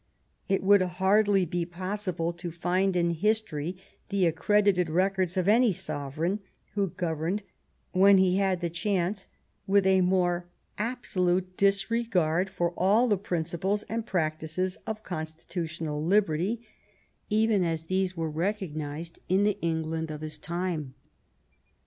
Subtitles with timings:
[0.47, 3.77] It would hardly be possible to find in history
[4.09, 6.39] the accredited records of any sovereign
[6.73, 7.43] who governed,
[7.93, 9.27] Avhen he had the chance,
[9.67, 10.47] with a more
[10.79, 16.63] absolute disregard for all the principles and practices of constitutional liberty,
[17.29, 20.95] even as these were recognized in the England of his time.